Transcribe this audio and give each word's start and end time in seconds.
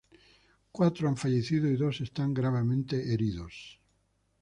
Cuatro 0.71 1.07
han 1.07 1.15
fallecido 1.15 1.67
y 1.69 1.75
dos 1.77 2.01
están 2.01 2.33
gravemente 2.33 3.13
heridos. 3.13 3.79